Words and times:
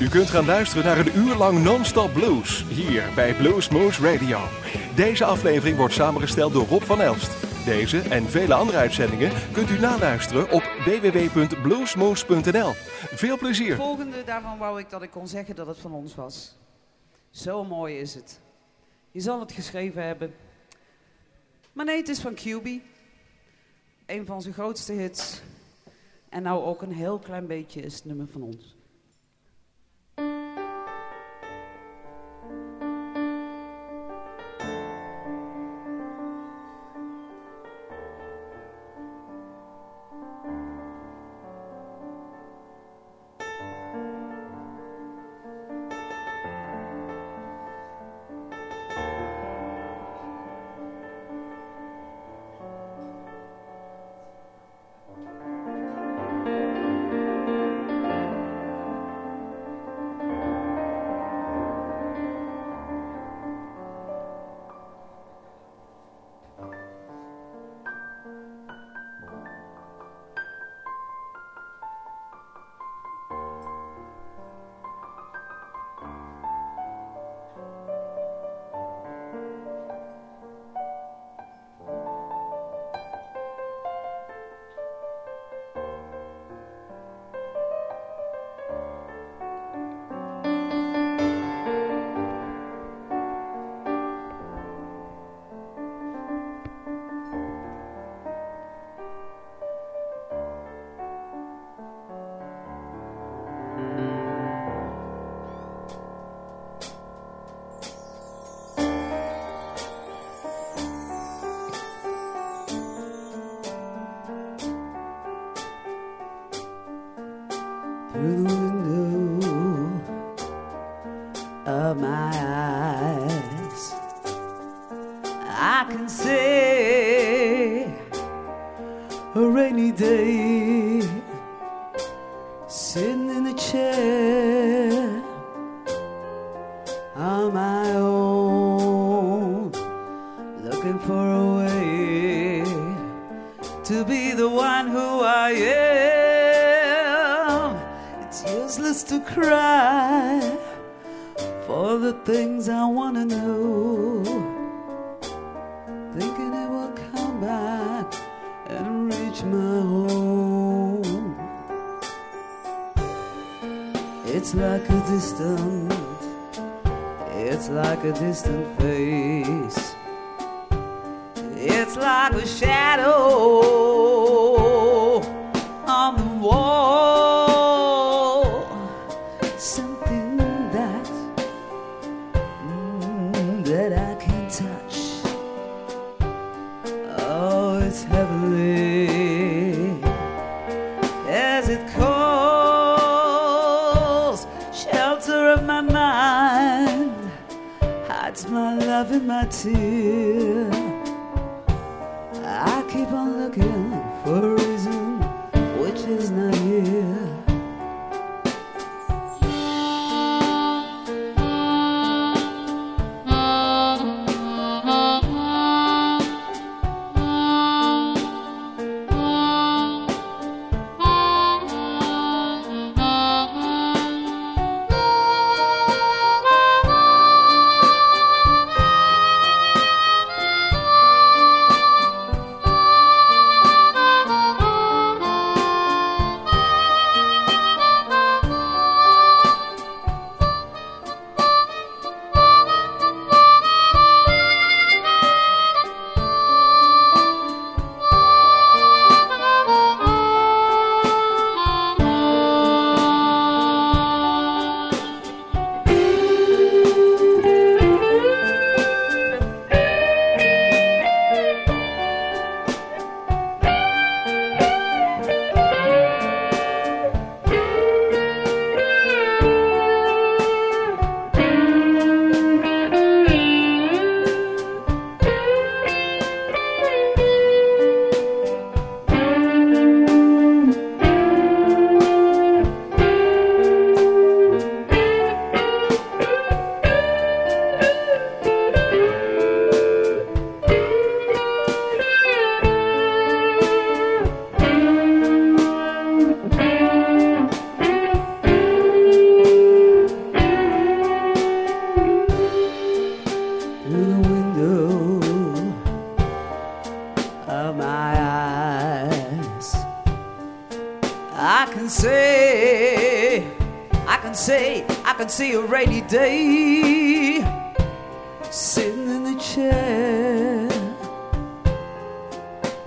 U 0.00 0.08
kunt 0.08 0.30
gaan 0.30 0.44
luisteren 0.44 0.84
naar 0.84 0.98
een 0.98 1.16
uur 1.16 1.34
lang 1.34 1.62
non-stop 1.62 2.12
blues 2.12 2.64
hier 2.68 3.04
bij 3.14 3.34
Blues 3.34 3.68
Moose 3.68 4.02
Radio. 4.02 4.38
Deze 4.94 5.24
aflevering 5.24 5.76
wordt 5.76 5.94
samengesteld 5.94 6.52
door 6.52 6.66
Rob 6.66 6.82
van 6.82 7.00
Elst. 7.00 7.64
Deze 7.64 8.00
en 8.00 8.30
vele 8.30 8.54
andere 8.54 8.78
uitzendingen 8.78 9.32
kunt 9.52 9.70
u 9.70 9.78
naluisteren 9.78 10.50
op 10.50 10.62
www.bluesmoose.nl. 10.84 12.72
Veel 13.14 13.38
plezier. 13.38 13.68
Het 13.68 13.76
volgende 13.76 14.24
daarvan 14.24 14.58
wou 14.58 14.80
ik 14.80 14.90
dat 14.90 15.02
ik 15.02 15.10
kon 15.10 15.28
zeggen 15.28 15.56
dat 15.56 15.66
het 15.66 15.78
van 15.78 15.92
ons 15.92 16.14
was. 16.14 16.56
Zo 17.30 17.64
mooi 17.64 17.98
is 17.98 18.14
het. 18.14 18.40
Je 19.10 19.20
zal 19.20 19.40
het 19.40 19.52
geschreven 19.52 20.04
hebben. 20.04 20.34
Maar 21.72 21.84
nee, 21.84 21.96
het 21.96 22.08
is 22.08 22.20
van 22.20 22.34
QB. 22.34 22.68
Een 24.06 24.26
van 24.26 24.42
zijn 24.42 24.54
grootste 24.54 24.92
hits. 24.92 25.42
En 26.28 26.42
nou 26.42 26.64
ook 26.64 26.82
een 26.82 26.92
heel 26.92 27.18
klein 27.18 27.46
beetje 27.46 27.80
is 27.80 27.94
het 27.94 28.04
nummer 28.04 28.28
van 28.28 28.42
ons. 28.42 28.78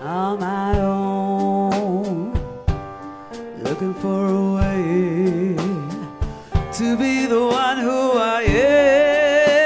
On 0.03 0.39
my 0.39 0.77
own, 0.79 2.33
looking 3.59 3.93
for 3.93 4.27
a 4.27 4.53
way 4.55 5.55
to 6.73 6.97
be 6.97 7.25
the 7.25 7.39
one 7.39 7.77
who 7.77 8.11
I 8.11 8.43
am. 8.43 9.63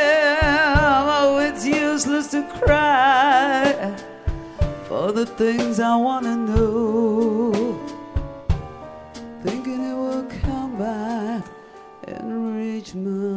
Oh, 1.10 1.40
it's 1.40 1.66
useless 1.66 2.28
to 2.32 2.44
cry 2.62 3.96
for 4.88 5.12
the 5.12 5.26
things 5.26 5.80
I 5.80 5.96
want 5.96 6.26
to 6.26 6.36
know. 6.36 7.80
Thinking 9.44 9.84
it 9.90 9.96
will 9.96 10.26
come 10.44 10.78
back 10.78 11.44
and 12.04 12.56
reach 12.56 12.94
my 12.94 13.37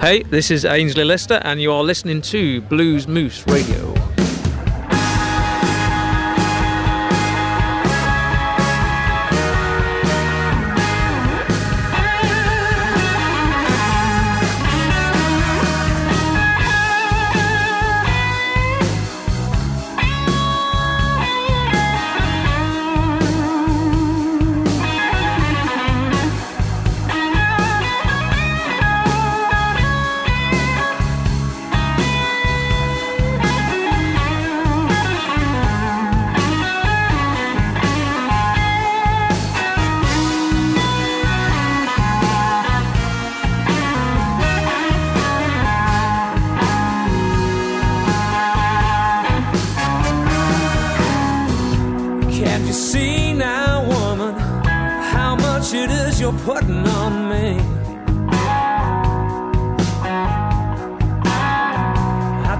Hey, 0.00 0.22
this 0.22 0.50
is 0.50 0.64
Ainsley 0.64 1.04
Lester, 1.04 1.42
and 1.44 1.60
you 1.60 1.70
are 1.72 1.82
listening 1.82 2.22
to 2.22 2.62
Blues 2.62 3.06
Moose 3.06 3.46
Radio. 3.46 3.99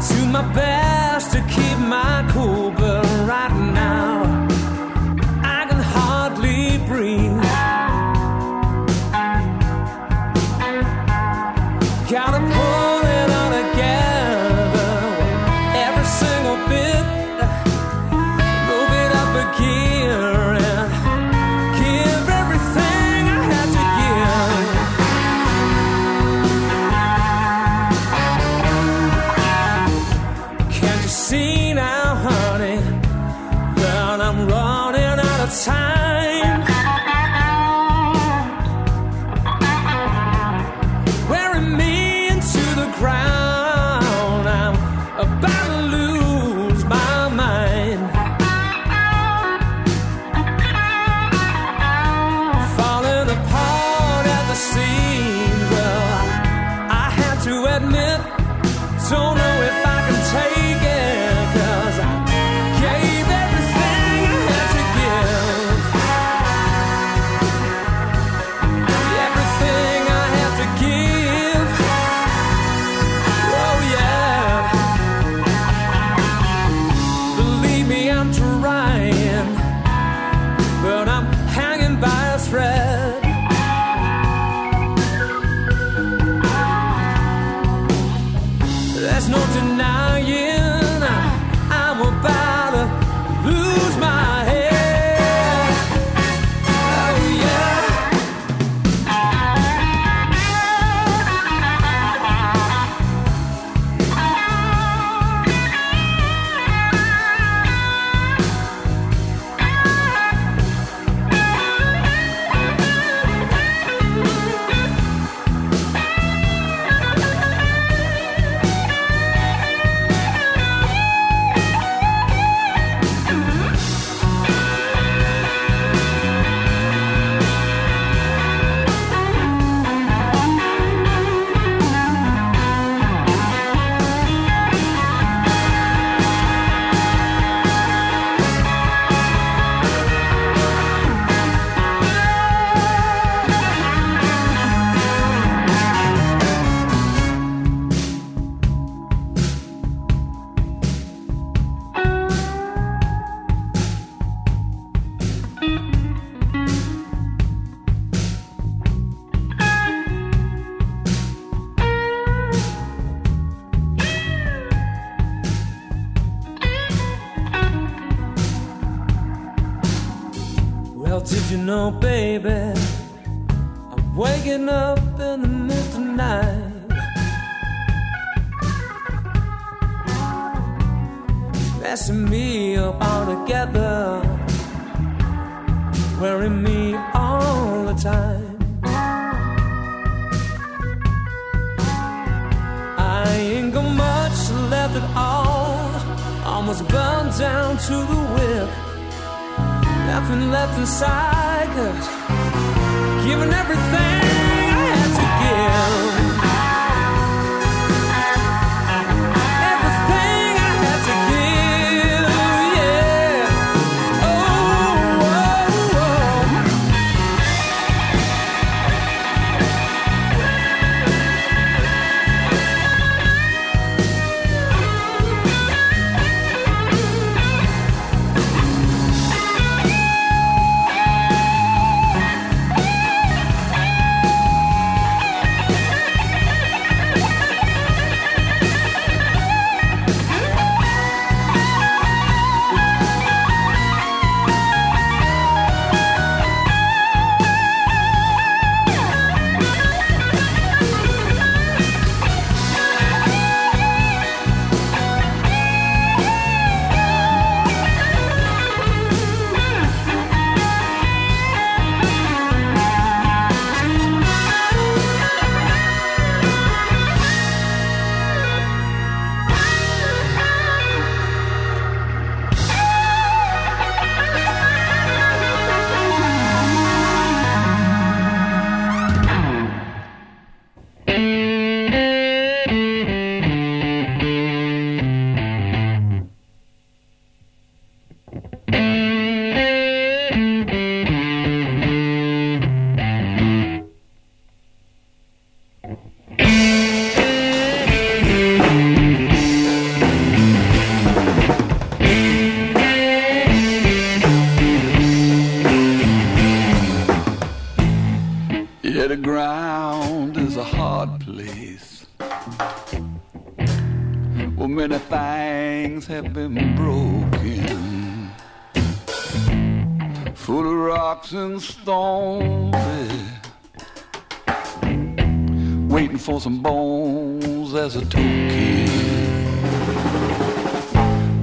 to 0.00 0.24
my 0.24 0.40
bed. 0.54 0.59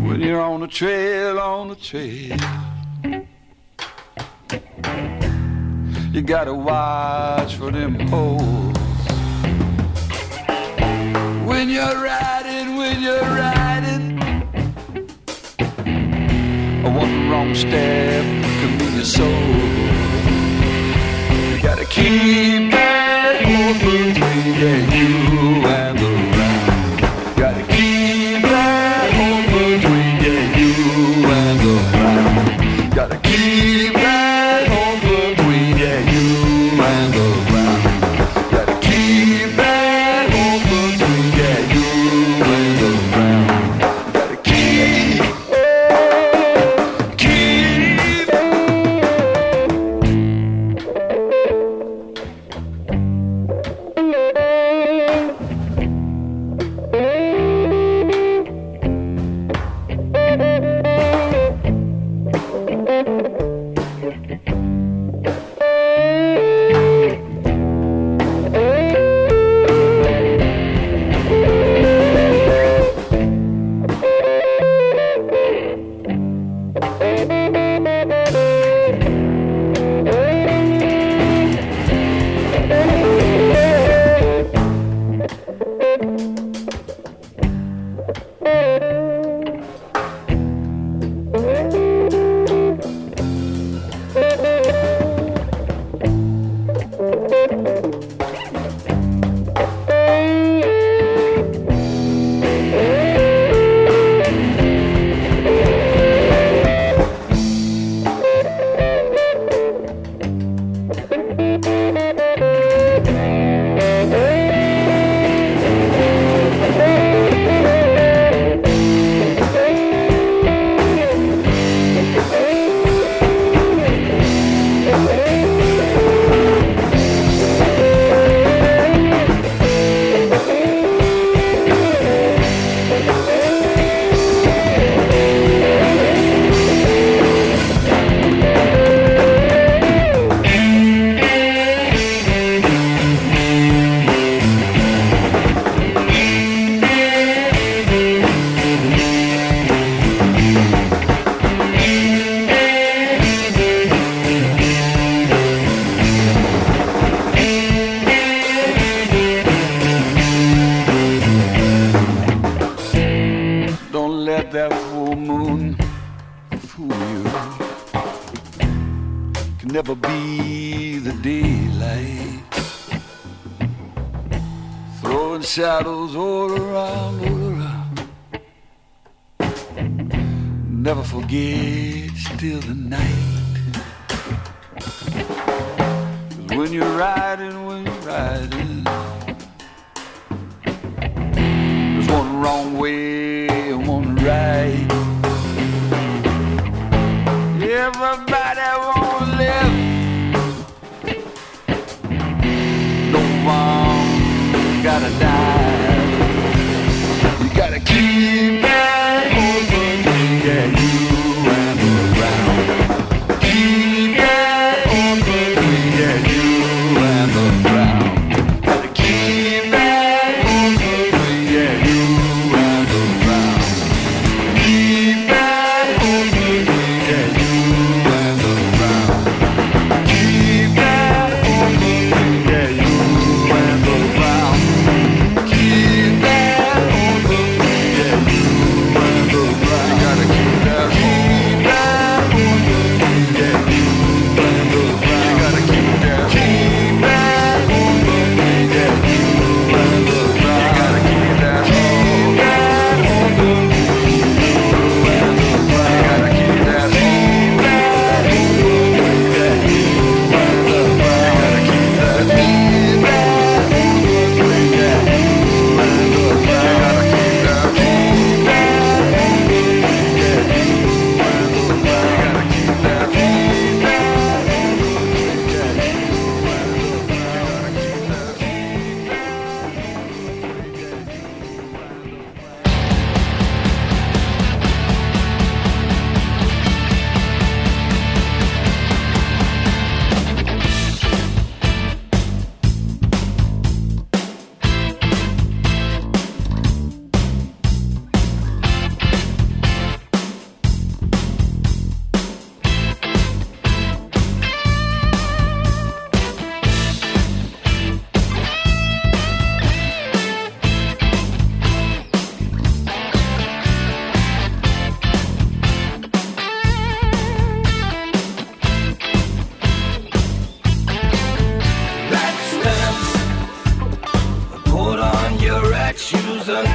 When 0.06 0.21
you're 0.21 0.41
on 0.41 0.62
the 0.62 0.67
trail, 0.67 1.39
on 1.39 1.69
the 1.69 1.75
trail, 1.75 2.38
you 6.12 6.21
gotta 6.21 6.53
watch 6.53 7.56
for 7.56 7.71
them 7.71 7.97
poles. 8.10 8.77
When 11.47 11.69
you're 11.69 12.01
riding, 12.03 12.75
when 12.75 13.01
you're 13.01 13.21
riding, 13.21 14.17
one 16.84 17.30
wrong 17.30 17.53
step 17.56 18.23
can 18.23 18.77
be 18.77 18.86
your 18.95 19.06
soul 19.06 19.77
gotta 21.67 21.86
keep 21.86 22.71
that 22.71 23.43
open 23.43 24.13
between 24.13 24.91
you 24.91 25.67
and 25.67 25.87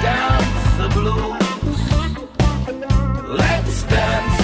dance 0.03 0.77
the 0.79 0.89
blues. 0.95 1.81
Let's 3.29 3.83
dance 3.85 4.39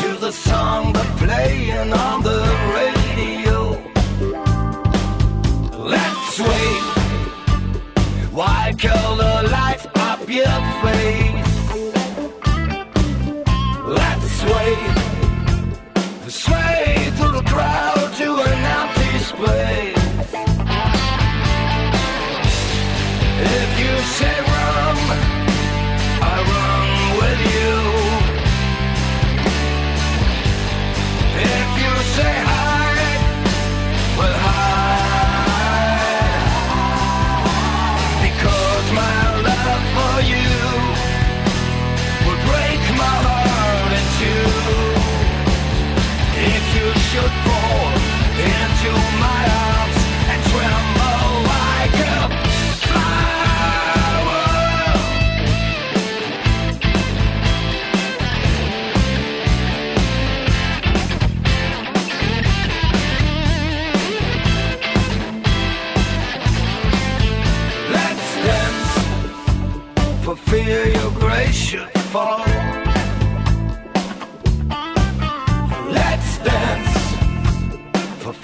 to 0.00 0.16
the 0.20 0.32
song 0.32 0.92
that's 0.94 1.22
playing 1.22 1.92
on 1.92 2.22
the 2.22 2.40
radio. 2.78 3.58
Let's 5.78 6.40
wait. 6.40 6.48
sway 6.48 6.72
while 8.32 8.74
color 8.74 9.48
lights 9.48 9.86
up 9.96 10.28
your 10.28 10.60
face. 10.82 11.27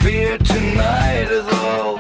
Fear 0.05 0.37
tonight 0.37 1.31
is 1.31 1.49
all. 1.49 1.94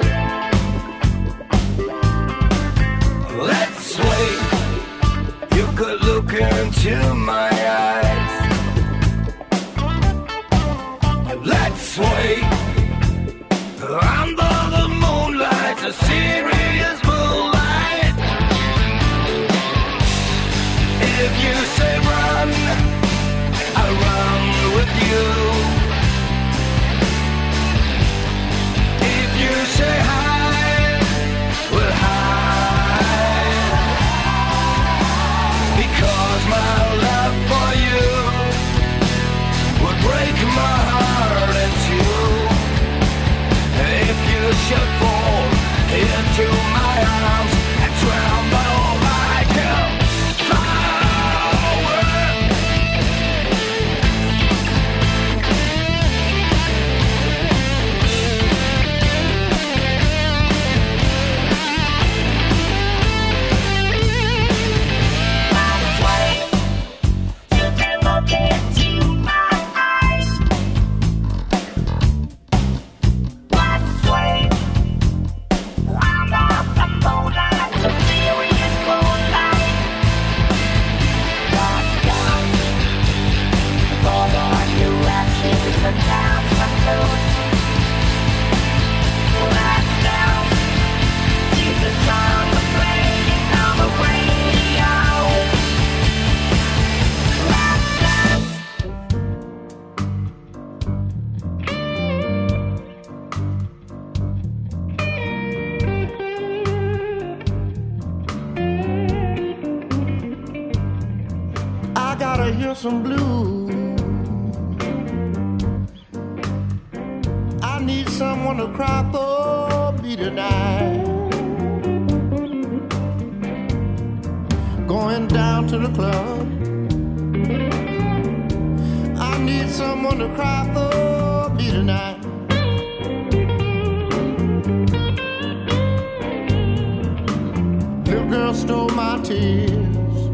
Tears. 139.34 140.28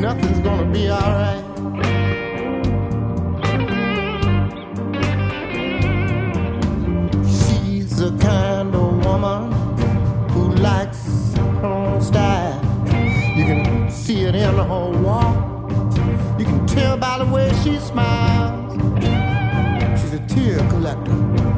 Nothing's 0.00 0.40
gonna 0.40 0.72
be 0.72 0.90
alright. 0.90 1.44
She's 7.36 7.96
the 7.98 8.16
kind 8.20 8.74
of 8.74 9.04
woman 9.04 9.52
who 10.30 10.54
likes 10.54 11.34
her 11.36 11.66
own 11.66 12.00
style. 12.00 12.60
You 13.36 13.44
can 13.44 13.90
see 13.90 14.22
it 14.24 14.34
in 14.34 14.54
her 14.54 14.90
walk. 15.06 15.36
You 16.38 16.46
can 16.46 16.66
tell 16.66 16.96
by 16.96 17.18
the 17.18 17.26
way 17.26 17.52
she 17.62 17.78
smiles. 17.78 18.72
She's 20.00 20.14
a 20.14 20.20
tear 20.26 20.58
collector. 20.70 21.51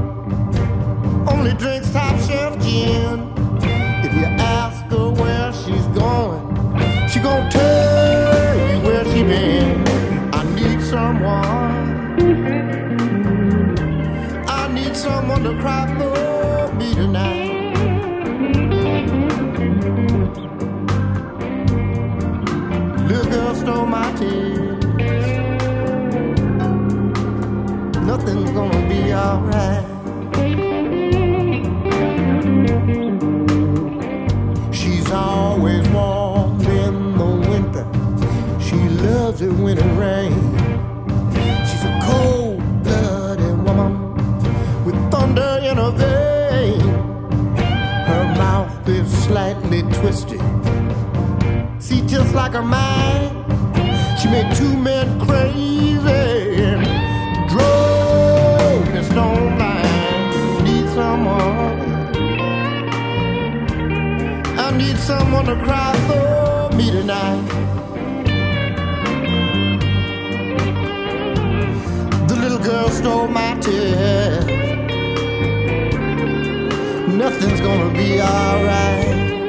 gonna 28.54 28.88
be 28.88 29.12
alright. 29.12 29.84
She's 34.72 35.10
always 35.10 35.88
warm 35.88 36.60
in 36.60 37.18
the 37.18 37.30
winter. 37.50 37.84
She 38.60 38.76
loves 39.06 39.42
it 39.42 39.52
when 39.52 39.76
it 39.76 39.98
rains. 39.98 40.60
She's 41.68 41.84
a 41.84 41.98
cold-blooded 42.04 43.58
woman 43.64 43.92
with 44.84 44.98
thunder 45.10 45.58
in 45.62 45.76
her 45.76 45.90
veins. 45.90 46.82
Her 48.08 48.24
mouth 48.38 48.88
is 48.88 49.10
slightly 49.24 49.82
twisted. 49.98 50.42
See, 51.80 52.02
just 52.06 52.32
like 52.34 52.52
her 52.52 52.62
mind. 52.62 53.23
gonna 65.44 65.64
cry 65.64 65.92
for 66.06 66.76
me 66.76 66.90
tonight. 66.90 67.48
The 72.28 72.36
little 72.36 72.58
girl 72.58 72.88
stole 72.88 73.28
my 73.28 73.54
tears. 73.60 74.46
Nothing's 77.08 77.60
gonna 77.60 77.92
be 77.92 78.20
alright. 78.22 79.43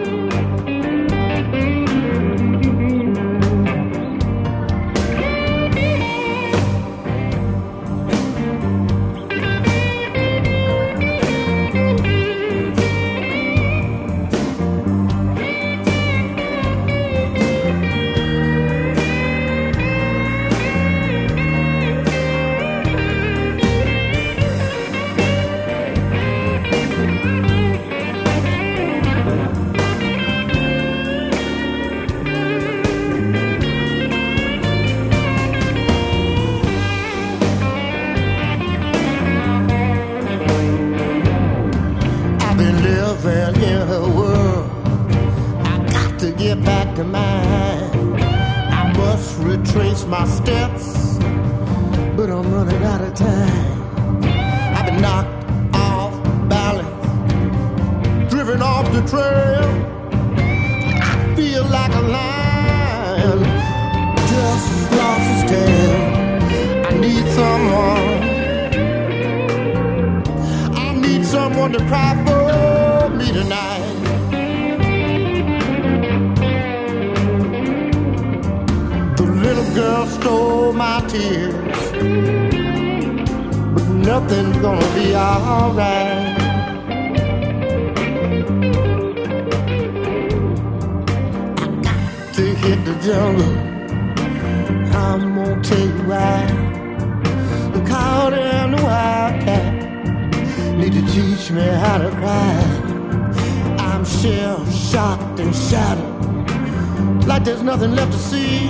shattered, 105.54 107.28
like 107.28 107.44
there's 107.44 107.64
nothing 107.64 107.96
left 107.96 108.12
to 108.12 108.18
see. 108.18 108.70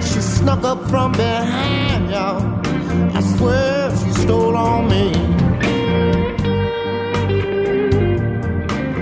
She 0.00 0.20
snuck 0.20 0.64
up 0.64 0.88
from 0.88 1.12
behind, 1.12 2.10
y'all. 2.10 2.42
I 3.16 3.20
swear 3.36 3.90
she 3.96 4.12
stole 4.12 4.56
on 4.56 4.88
me. 4.88 5.12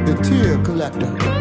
The 0.07 0.15
tear 0.23 0.59
collector. 0.65 1.36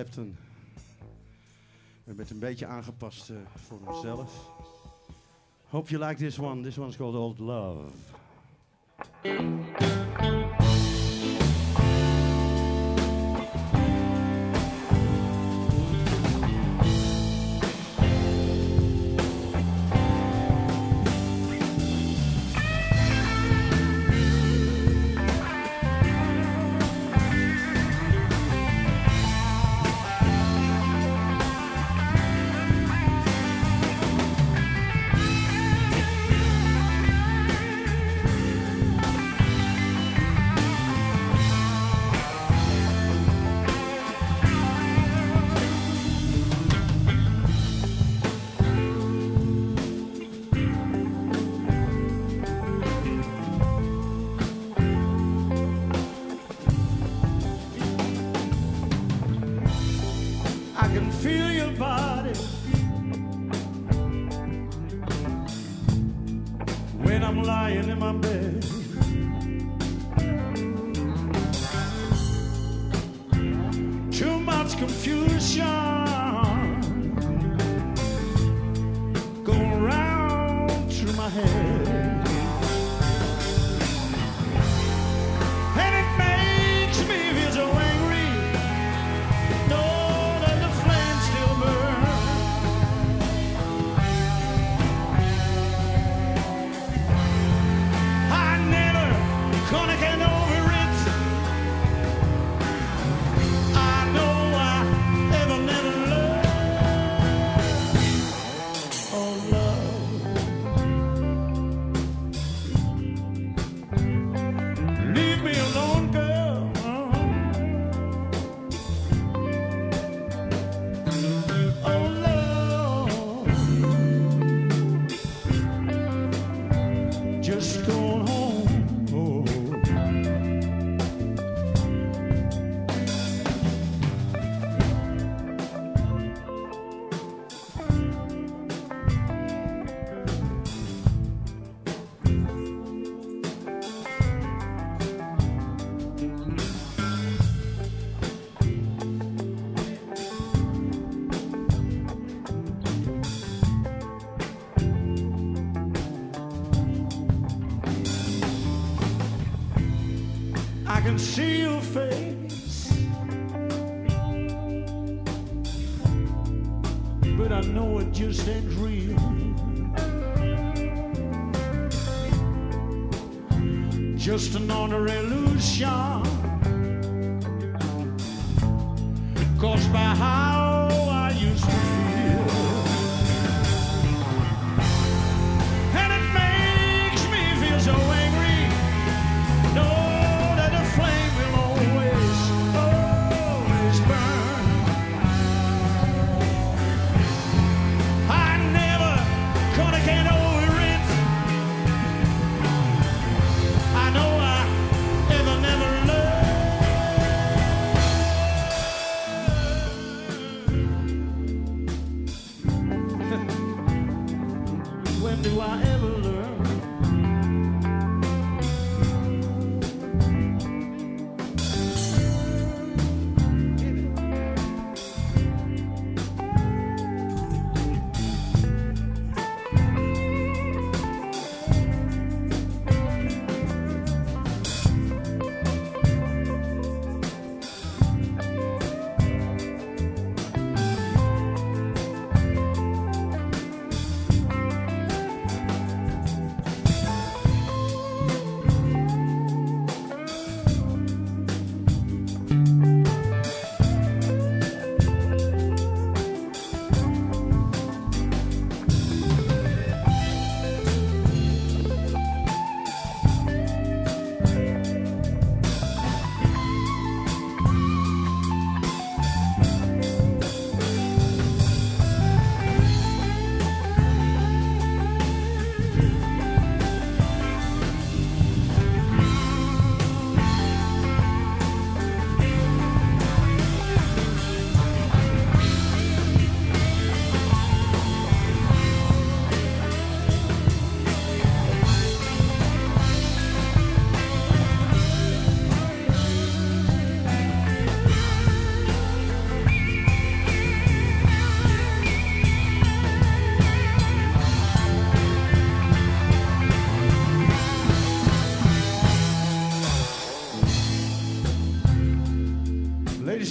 Clapton. 0.00 0.36
We 0.74 2.02
hebben 2.04 2.24
het 2.24 2.34
een 2.34 2.38
beetje 2.38 2.66
aangepast 2.66 3.30
eh, 3.30 3.36
voor 3.56 3.78
onszelf. 3.86 4.50
Hope 5.68 5.90
je 5.90 5.98
like 5.98 6.14
this 6.14 6.38
one. 6.38 6.62
This 6.62 6.78
one's 6.78 6.96
called 6.96 7.14
Old 7.14 7.38
Love. 7.38 8.09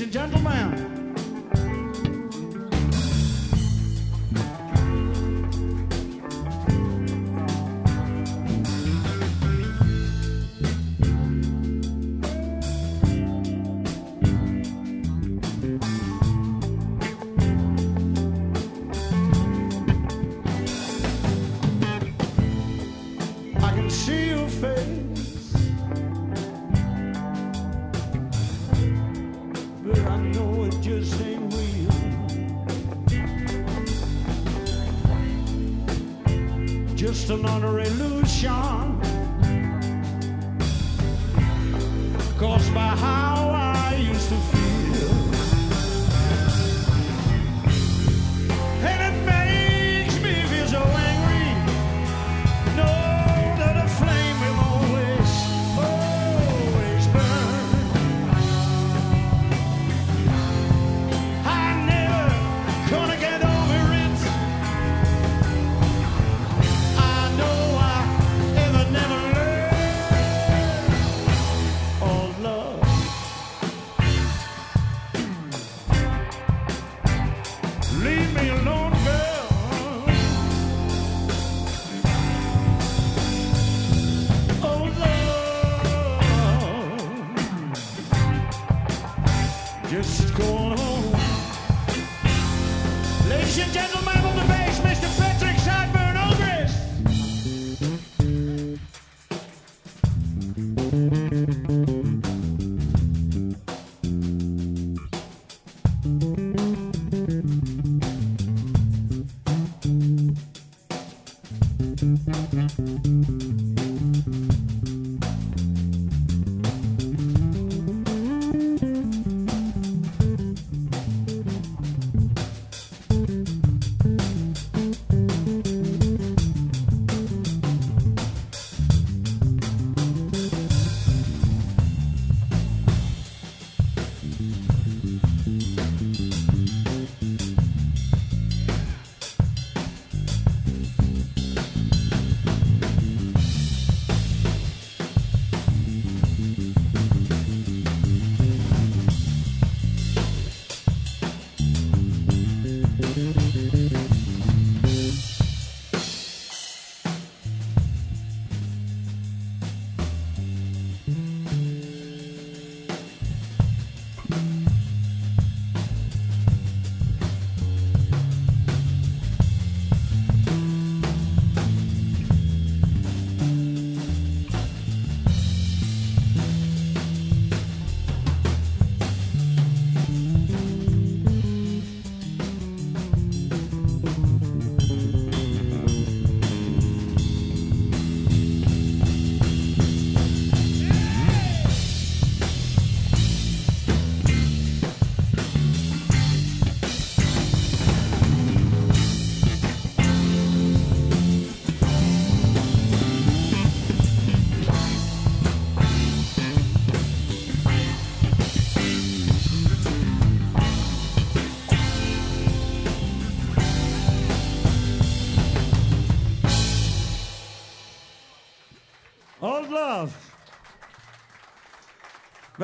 and 0.10 0.14
gentlemen, 0.14 0.78
just 37.00 37.30
another 37.30 37.80
illusion 37.80 39.00
caused 42.38 42.74
by 42.74 42.93
how 42.97 43.52
I 43.54 43.95
used 43.95 44.28
to 44.28 44.36
feel. 44.36 44.59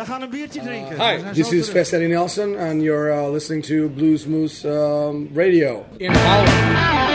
gaan 0.06 0.22
een 0.22 0.30
biertje 0.30 0.62
drinken. 0.62 1.02
Hi, 1.02 1.34
this 1.34 1.52
is 1.52 1.70
Vestari 1.70 2.08
Nelson 2.08 2.58
and 2.58 2.82
you're 2.82 3.12
uh, 3.12 3.32
listening 3.32 3.64
to 3.66 3.90
Blues 3.90 4.26
Moose 4.26 4.68
um, 4.68 5.30
Radio. 5.34 5.86
In 5.98 6.14
Holland. 6.14 7.15